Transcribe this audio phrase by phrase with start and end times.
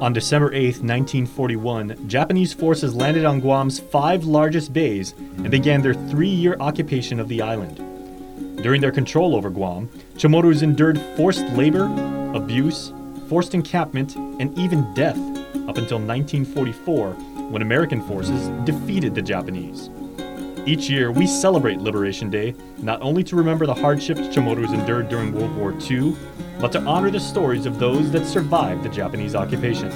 [0.00, 5.92] On December 8, 1941, Japanese forces landed on Guam's five largest bays and began their
[5.92, 7.76] three year occupation of the island.
[8.62, 11.84] During their control over Guam, Chamorros endured forced labor,
[12.34, 12.94] abuse,
[13.28, 15.18] forced encampment, and even death
[15.68, 17.12] up until 1944
[17.50, 19.90] when American forces defeated the Japanese.
[20.64, 25.34] Each year, we celebrate Liberation Day not only to remember the hardships Chamorros endured during
[25.34, 26.16] World War II,
[26.60, 29.88] but to honor the stories of those that survived the Japanese occupation.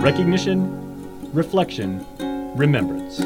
[0.00, 2.04] Recognition, reflection,
[2.56, 3.20] remembrance.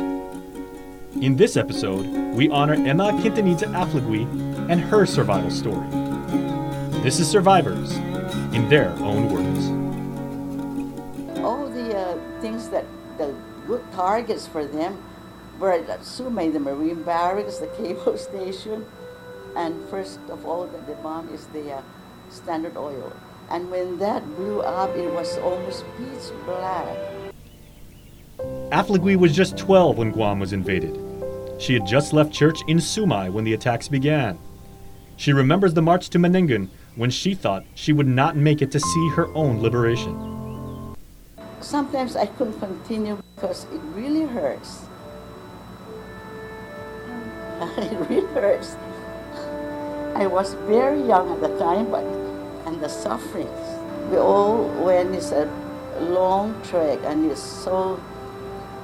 [1.23, 4.27] In this episode, we honor Emma Quintanilla Aflague
[4.69, 5.89] and her survival story.
[7.03, 7.97] This is Survivors,
[8.53, 9.67] in their own words.
[11.39, 12.85] All the uh, things that
[13.17, 13.35] the
[13.67, 15.03] good targets for them
[15.61, 18.87] were at Sumay, the Marine Barracks, the cable station,
[19.57, 21.83] and first of all, the, the bomb is the uh,
[22.31, 23.13] Standard Oil.
[23.51, 26.97] And when that blew up, it was almost pitch black.
[28.71, 30.97] Aflague was just 12 when Guam was invaded.
[31.59, 34.39] She had just left church in Sumay when the attacks began.
[35.17, 38.81] She remembers the march to Manenggon when she thought she would not make it to
[38.81, 40.95] see her own liberation.
[41.61, 44.85] Sometimes I couldn't continue because it really hurts.
[47.79, 48.77] it really hurts.
[50.15, 52.05] I was very young at the time, but
[52.81, 53.61] the sufferings.
[54.11, 55.51] We all went it's a
[56.01, 58.01] long trek, and it's so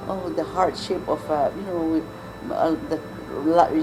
[0.07, 2.03] oh the hardship of uh, you know
[2.53, 3.01] uh, the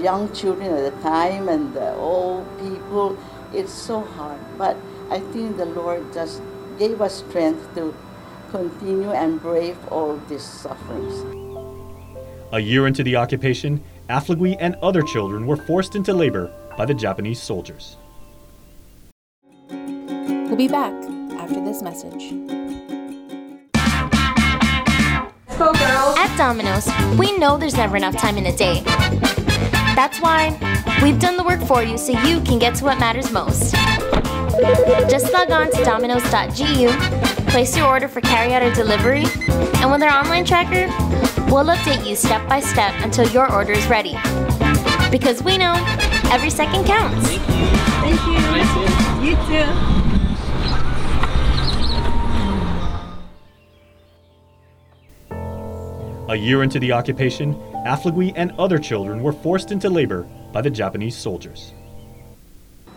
[0.01, 3.17] young children at the time and the old people.
[3.53, 4.77] It's so hard, but
[5.09, 6.41] I think the Lord just
[6.79, 7.93] gave us strength to
[8.49, 11.43] continue and brave all these sufferings.
[12.51, 16.93] A year into the occupation, Aflague and other children were forced into labor by the
[16.93, 17.97] Japanese soldiers.
[20.53, 20.93] We'll be back
[21.39, 22.31] after this message.
[25.47, 26.15] Let's go, girls.
[26.19, 26.87] At Domino's,
[27.17, 28.83] we know there's never enough time in a day.
[29.95, 30.51] That's why
[31.01, 33.73] we've done the work for you so you can get to what matters most.
[35.09, 36.91] Just log on to domino's.gu,
[37.49, 39.25] place your order for carryout or delivery,
[39.81, 40.85] and with our online tracker,
[41.51, 44.15] we'll update you step by step until your order is ready.
[45.09, 45.73] Because we know
[46.31, 47.27] every second counts.
[47.27, 48.37] Thank you.
[48.37, 49.31] Thank you.
[49.31, 50.02] You too.
[56.29, 57.53] A year into the occupation,
[57.85, 60.23] Aflague and other children were forced into labor
[60.53, 61.73] by the Japanese soldiers.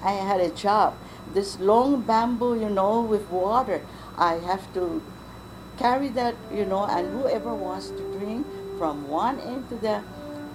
[0.00, 0.94] I had a job.
[1.34, 3.82] This long bamboo, you know, with water.
[4.16, 5.03] I have to
[5.76, 8.47] carry that, you know, and whoever wants to drink
[8.78, 10.04] from one end to the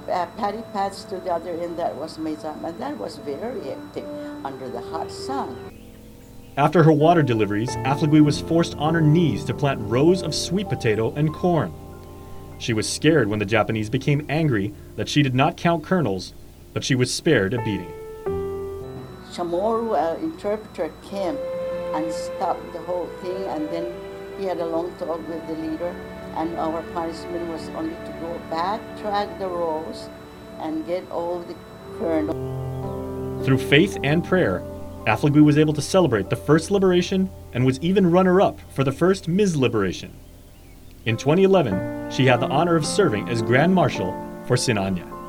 [0.10, 2.64] uh, paddy pads to the other end, that was job.
[2.64, 4.06] And that was very hectic
[4.46, 5.58] under the hot sun.
[6.56, 10.70] After her water deliveries, Aflague was forced on her knees to plant rows of sweet
[10.70, 11.74] potato and corn.
[12.62, 16.36] She was scared when the Japanese became angry that she did not count kernels,
[16.74, 17.92] but she was spared a beating.
[19.34, 21.40] Chamorro uh, interpreter came
[21.96, 23.92] and stopped the whole thing, and then
[24.38, 25.96] he had a long talk with the leader,
[26.36, 30.08] and our punishment was only to go back, track the rows,
[30.60, 31.56] and get all the
[31.98, 33.44] kernels.
[33.44, 34.64] Through faith and prayer,
[35.08, 38.92] Aflague was able to celebrate the first liberation and was even runner up for the
[38.92, 39.58] first Ms.
[39.58, 40.14] Liberation.
[41.04, 44.12] In 2011, she had the honor of serving as Grand Marshal
[44.46, 45.21] for Sinajana.